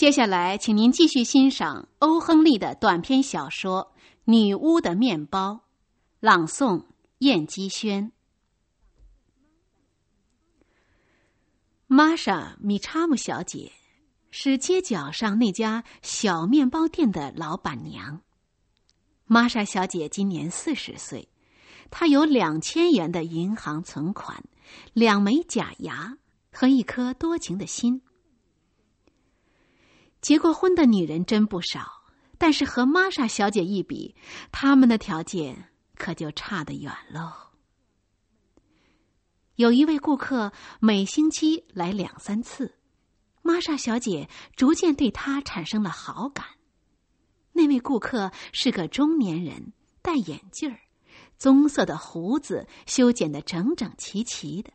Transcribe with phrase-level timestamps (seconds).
[0.00, 3.92] 接下来，请您继续欣赏欧·亨利的短篇小说
[4.24, 5.50] 《女巫的面包》，
[6.20, 6.86] 朗诵：
[7.18, 8.10] 燕姬轩。
[11.86, 13.72] 玛莎·米查姆小姐
[14.30, 18.22] 是街角上那家小面包店的老板娘。
[19.26, 21.28] 玛莎小姐今年四十岁，
[21.90, 24.42] 她有两千元的银行存款，
[24.94, 26.16] 两枚假牙
[26.50, 28.00] 和一颗多情的心。
[30.20, 32.04] 结过婚的女人真不少，
[32.36, 34.14] 但是和玛莎小姐一比，
[34.52, 37.32] 她们的条件可就差得远喽。
[39.56, 42.76] 有一位顾客每星期来两三次，
[43.42, 46.46] 玛莎小姐逐渐对他产生了好感。
[47.52, 50.80] 那位顾客是个中年人，戴眼镜儿，
[51.36, 54.72] 棕色的胡子修剪得整整齐齐的。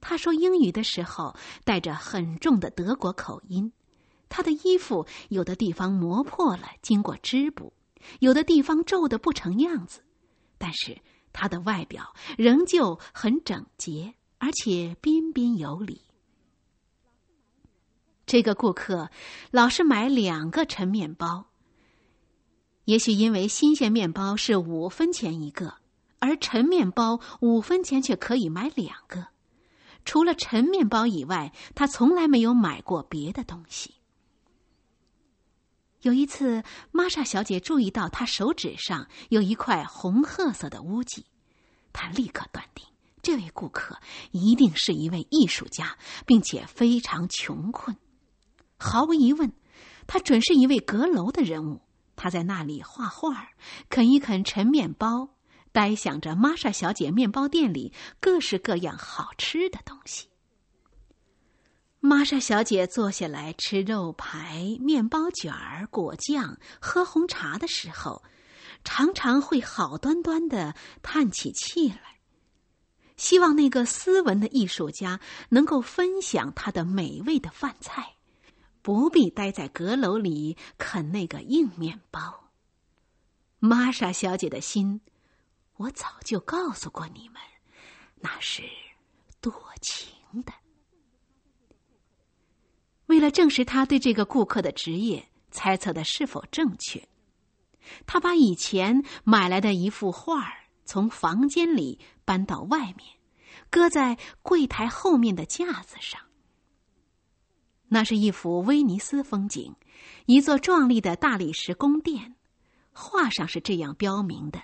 [0.00, 3.72] 他说英语的时候带着很重的德国口音。
[4.36, 7.72] 他的衣服有的地方磨破了，经过织补；
[8.18, 10.00] 有的地方皱得不成样子，
[10.58, 10.98] 但是
[11.32, 16.00] 他的外表仍旧很整洁，而且彬彬有礼。
[18.26, 19.08] 这个顾客
[19.52, 21.46] 老是买两个陈面包。
[22.86, 25.74] 也许因为新鲜面包是五分钱一个，
[26.18, 29.28] 而陈面包五分钱却可以买两个。
[30.04, 33.94] 除了陈面包以外，他从来没有买过别的东西。
[36.04, 41.24] 有一次，玛莎小姐注意到他手指上有一块红褐色的污迹，
[41.94, 42.84] 她立刻断定
[43.22, 43.98] 这位顾客
[44.30, 45.96] 一定是一位艺术家，
[46.26, 47.96] 并且非常穷困。
[48.76, 49.50] 毫无疑问，
[50.06, 51.80] 他准是一位阁楼的人物。
[52.16, 53.48] 他在那里画画，
[53.88, 55.30] 啃一啃陈面包，
[55.72, 60.28] 呆想着玛莎小姐面包店里各式各样好吃的东西。
[62.06, 68.22] 玛莎小姐坐下来吃肉排、面包卷儿、果酱、喝红茶的时候，
[68.84, 72.20] 常常会好端端的叹起气来，
[73.16, 75.18] 希望那个斯文的艺术家
[75.48, 78.16] 能够分享他的美味的饭菜，
[78.82, 82.50] 不必待在阁楼里啃那个硬面包。
[83.58, 85.00] 玛莎小姐的心，
[85.78, 87.40] 我早就告诉过你们，
[88.16, 88.62] 那是
[89.40, 90.52] 多情的。
[93.14, 97.08] 为了证实他对这个顾客的职业猜测的是否正确，
[98.06, 100.52] 他把以前买来的一幅画
[100.84, 102.98] 从房间里搬到外面，
[103.70, 106.20] 搁在柜台后面的架子上。
[107.86, 109.76] 那是一幅威尼斯风景，
[110.26, 112.34] 一座壮丽的大理石宫殿，
[112.90, 114.60] 画上是这样标明的：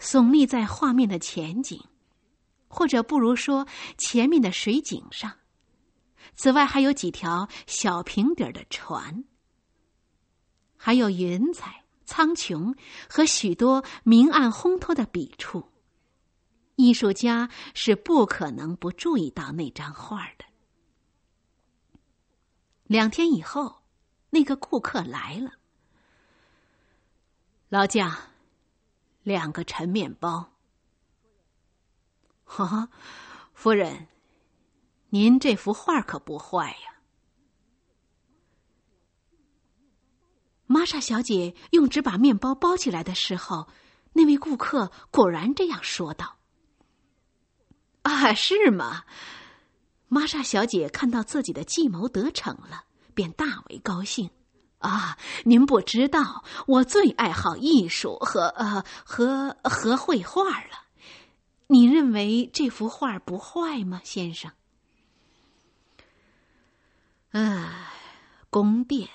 [0.00, 1.78] 耸立在画面的前景，
[2.68, 3.66] 或者不如说
[3.98, 5.30] 前面的水井上。
[6.34, 9.24] 此外，还有几条小平底的船，
[10.76, 12.76] 还有云彩、苍穹
[13.08, 15.70] 和许多明暗烘托的笔触。
[16.76, 20.44] 艺术家是不可能不注意到那张画的。
[22.84, 23.82] 两天以后，
[24.30, 25.52] 那个顾客来了，
[27.68, 28.18] 劳驾，
[29.22, 30.52] 两个陈面包。
[32.44, 32.88] 哈，
[33.52, 34.08] 夫人。
[35.14, 36.96] 您这幅画可不坏呀！
[40.66, 43.68] 玛莎小姐用纸把面包包起来的时候，
[44.14, 46.38] 那位顾客果然这样说道
[48.00, 49.04] ：“啊，是吗？”
[50.08, 54.30] 玛莎小姐看到自己的计谋得逞了，便大为高兴。
[54.78, 60.86] 啊，您不知道，我最爱好艺术和呃和和绘画了。
[61.66, 64.50] 你认为这幅画不坏吗，先生？
[67.32, 67.90] 唉，
[68.50, 69.08] 宫殿，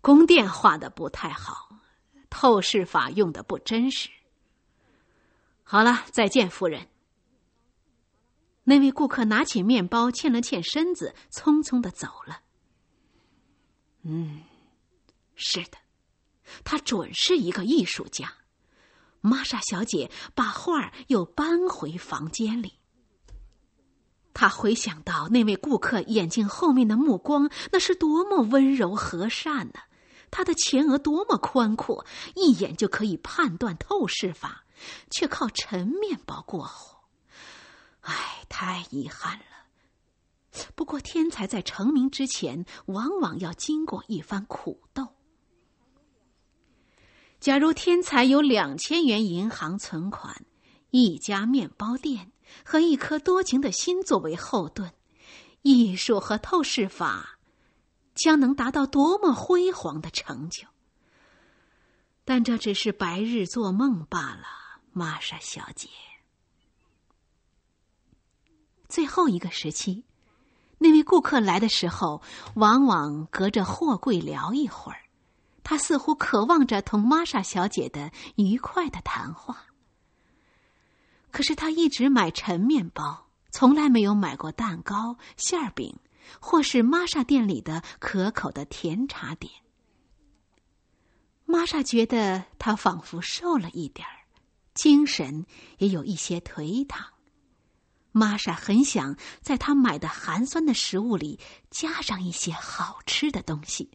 [0.00, 1.68] 宫殿画的不太好，
[2.30, 4.08] 透视法用的不真实。
[5.64, 6.88] 好了，再见，夫人。
[8.62, 12.42] 那位顾客拿起面包，欠了欠身子，匆匆的走了。
[14.02, 14.44] 嗯，
[15.34, 15.78] 是的，
[16.62, 18.32] 他准是一个艺术家。
[19.20, 22.77] 玛莎小姐把画又搬回房间里。
[24.40, 29.80] 他回想到那位顾客眼睛后面的目光，那是多么温柔和善呢？
[30.30, 32.06] 他的前额多么宽阔，
[32.36, 34.64] 一眼就可以判断透视法，
[35.10, 37.00] 却靠陈面包过活。
[38.02, 40.64] 唉，太遗憾了。
[40.76, 45.08] 不过天才在成名之前，往往要经过一番苦斗。
[47.40, 50.44] 假如天才有两千元银行存款，
[50.92, 52.30] 一家面包店。
[52.64, 54.92] 和一颗多情的心作为后盾，
[55.62, 57.38] 艺术和透视法
[58.14, 60.66] 将能达到多么辉煌的成就。
[62.24, 64.44] 但这只是白日做梦罢了，
[64.92, 65.88] 玛莎小姐。
[68.88, 70.04] 最后一个时期，
[70.78, 72.22] 那位顾客来的时候，
[72.54, 75.00] 往往隔着货柜聊一会儿。
[75.62, 79.67] 他似乎渴望着同玛莎小姐的愉快的谈话。
[81.30, 85.98] 可是他一直买陈面包，从来没有买过蛋糕、馅饼，
[86.40, 89.52] 或是玛莎店里的可口的甜茶点。
[91.44, 94.24] 玛莎觉得他仿佛瘦了一点儿，
[94.74, 95.46] 精神
[95.78, 97.06] 也有一些颓唐。
[98.12, 101.38] 玛莎很想在他买的寒酸的食物里
[101.70, 103.90] 加上一些好吃的东西。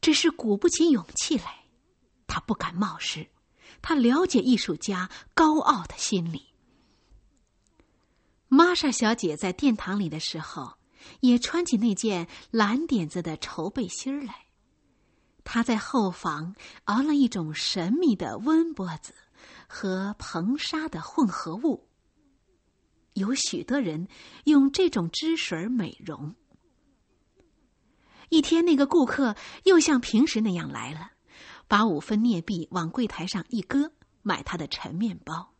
[0.00, 1.64] 只是鼓不起勇气来，
[2.26, 3.26] 他不敢冒失。
[3.82, 6.46] 他了解艺术家高傲的心理。
[8.48, 10.74] 玛莎小姐在殿堂里的时候，
[11.20, 14.46] 也穿起那件蓝点子的绸背心儿来。
[15.44, 16.54] 她在后房
[16.84, 19.14] 熬了一种神秘的温波子
[19.68, 21.88] 和硼砂的混合物。
[23.14, 24.08] 有许多人
[24.44, 26.34] 用这种汁水美容。
[28.28, 31.12] 一天，那个顾客又像平时那样来了，
[31.68, 33.92] 把五分镍币往柜台上一搁，
[34.22, 35.52] 买他的陈面包。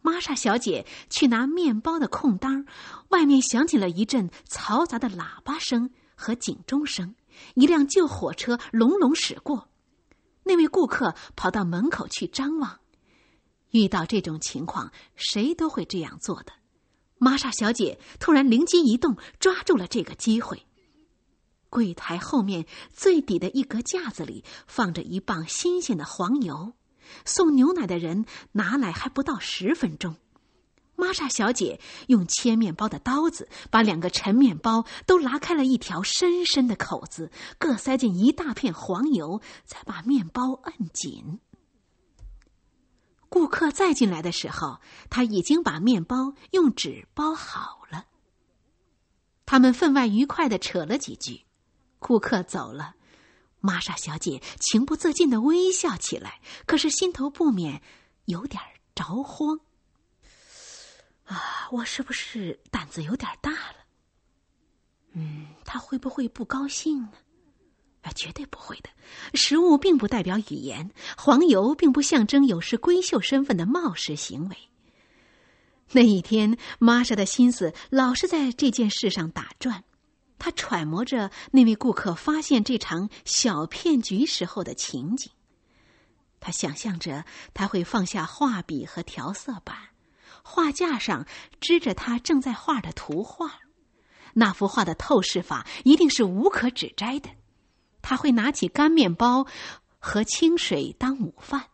[0.00, 2.64] 玛莎小姐去拿面包的空当，
[3.08, 7.14] 外面响起了一阵嘈杂的喇叭声和警钟声，
[7.54, 9.68] 一辆旧火车隆隆驶过。
[10.44, 12.80] 那位顾客跑到门口去张望。
[13.72, 16.52] 遇到这种情况，谁都会这样做的。
[17.18, 20.67] 玛莎小姐突然灵机一动，抓住了这个机会。
[21.70, 26.72] 柜台后面最底的一格架子里放着一磅新鲜的黄油，
[27.24, 30.16] 送牛奶的人拿来还不到十分钟。
[30.96, 41.38] 玛莎小姐用切面包的刀子把两个陈面包都拉开了一条深深的口子，各塞进一大片黄油，再把面包摁紧。
[43.28, 48.06] 顾客再进来的时候，他已经把面包用纸包好了。
[49.46, 51.42] 他们分外愉快的扯了几句。
[51.98, 52.94] 顾客走了，
[53.60, 57.82] 玛莎小姐情不自禁的微笑起来，可是心头不免
[58.26, 58.62] 有点
[58.94, 59.58] 着慌。
[61.24, 63.76] 啊，我是不是胆子有点大了？
[65.12, 67.12] 嗯，他会不会不高兴呢？
[68.02, 68.88] 啊，绝对不会的。
[69.34, 74.56] 食物并不代表语言，黄油并不象征有失闺秀身份的冒失行为。
[75.90, 79.84] 那一天，玛莎的心思老是在这件事上打转。
[80.38, 85.32] 他揣摩着那位顾客发现这场小骗局时候的情景，
[86.38, 89.76] 他想象着他会放下画笔和调色板，
[90.44, 91.26] 画架上
[91.60, 93.58] 支着他正在画的图画，
[94.34, 97.30] 那幅画的透视法一定是无可指摘的。
[98.00, 99.46] 他会拿起干面包
[99.98, 101.66] 和清水当午饭，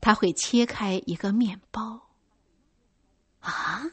[0.00, 2.08] 他会切开一个面包，
[3.40, 3.84] 啊。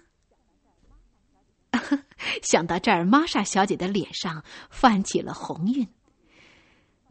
[2.43, 5.87] 想到这儿，玛莎小姐的脸上泛起了红晕。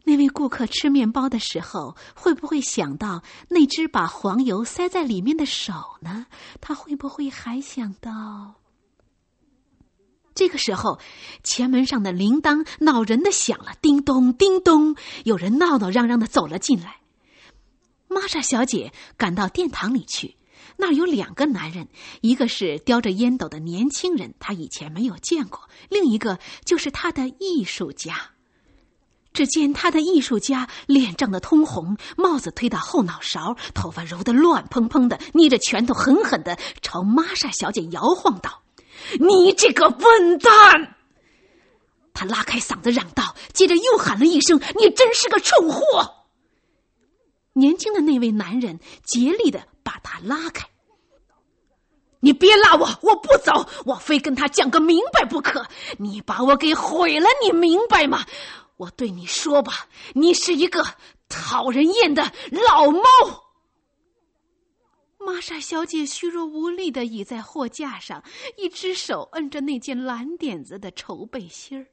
[0.03, 6.27] 那位顾客吃面包的时候，会不会想到那只把黄油塞在里面的手呢？
[6.61, 8.55] 他会不会还想到……
[10.33, 10.99] 这个时候，
[11.43, 14.95] 前门上的铃铛恼人的响了，叮咚叮咚，
[15.25, 17.01] 有人闹闹嚷嚷的走了进来。
[18.07, 20.36] 玛莎小姐赶到殿堂里去。
[20.77, 21.87] 那儿有两个男人，
[22.21, 28.31] 一个是叼着烟斗的年轻人，他以前没有见过；另一个就是他的艺术家。
[29.33, 38.63] 只见他的艺术家脸涨得通红，帽子推到后脑勺，头发揉得乱蓬蓬的，捏着拳头狠狠的朝玛莎小姐摇晃道
[39.19, 40.95] ：“你这个笨蛋！”
[42.13, 46.25] 他拉开嗓子嚷道，接着又喊了一声：“你真是个蠢货！”
[47.53, 49.67] 年轻的那位男人竭力的。
[49.87, 50.67] 把他拉开！
[52.19, 55.65] 你别拉我，我不走，我非跟他讲个明白不可。
[55.97, 58.25] 你把我给毁了，你明白吗？
[58.75, 60.85] 我对你说吧，你是一个
[61.29, 63.01] 讨人厌的老猫。
[65.19, 68.21] 玛莎小姐虚弱无力的倚在货架上，
[68.57, 71.87] 一只手摁着那件蓝点子的绸背心儿。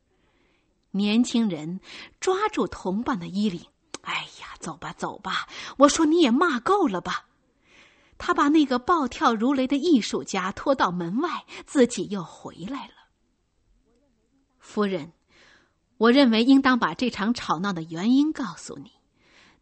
[0.91, 1.81] 年轻人
[2.19, 3.61] 抓住同伴的衣领
[4.03, 5.47] ：“哎呀，走吧，走吧！
[5.79, 7.27] 我说你也骂够了吧？”
[8.18, 12.94] 他把那个暴跳如雷的艺术家拖到门外，自己又回来了。
[14.59, 15.12] 夫人，
[15.99, 18.92] 我认为应当把这场吵闹的原因告诉你。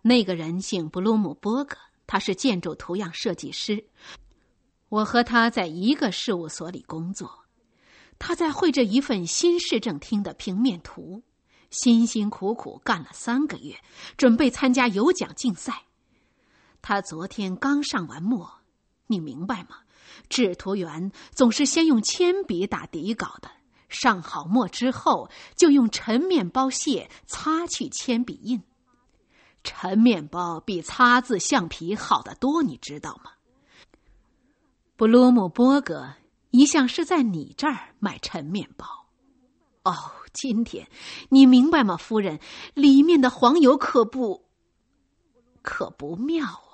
[0.02, 3.85] 那个人姓布鲁姆伯格，他是建筑图样设计师。
[4.88, 7.30] 我和他在一个事务所里工作。
[8.18, 11.23] 他在绘着一份新市政厅的平面图，
[11.71, 13.76] 辛辛苦苦干了三个月，
[14.16, 15.87] 准备参加有奖竞赛。
[16.83, 18.53] 他昨天刚上完墨，
[19.07, 19.77] 你明白吗？
[20.29, 23.49] 制图员总是先用铅笔打底稿的，
[23.89, 28.62] 上好墨之后，就用陈面包屑擦去铅笔印。
[29.65, 33.31] 陈面包比擦字橡皮好得多，你知道吗？
[34.97, 36.15] 布鲁姆波格
[36.51, 38.87] 一向是在你这儿买陈面包。
[39.85, 39.95] 哦，
[40.33, 40.89] 今天
[41.29, 42.41] 你明白吗，夫人？
[42.75, 44.45] 里面的黄油可不，
[45.62, 46.72] 可不妙啊！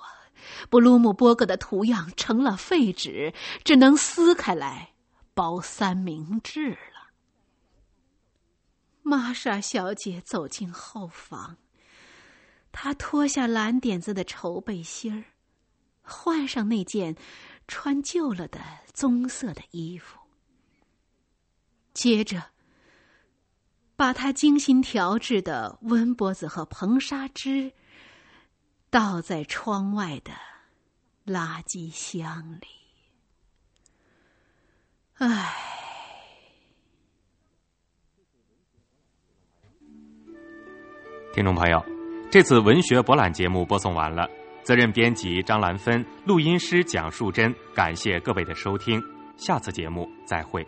[0.69, 4.91] 布鲁姆波格的图样成了废纸，只能撕开来
[5.33, 7.11] 包三明治了。
[9.01, 11.57] 玛莎小姐走进后房。
[12.71, 15.25] 她脱下蓝点子的绸背心儿，
[16.03, 17.15] 换上那件
[17.67, 18.61] 穿旧了的
[18.93, 20.19] 棕色的衣服，
[21.93, 22.51] 接着
[23.95, 27.73] 把他精心调制的温波子和硼砂汁
[28.89, 30.31] 倒在窗外的
[31.25, 32.67] 垃圾箱里。
[35.15, 35.53] 唉，
[41.33, 41.83] 听众朋友。
[42.31, 44.29] 这次文学博览节目播送完了，
[44.63, 49.01] 责任编辑张兰芬，录音师蒋树珍，感谢各位的收听，
[49.35, 50.65] 下次节目再会。